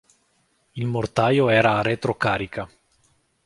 [0.71, 2.67] Il mortaio era a retrocarica.